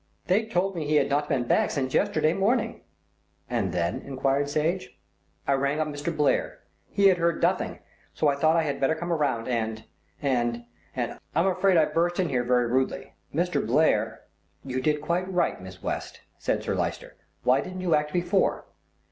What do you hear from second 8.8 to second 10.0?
come round and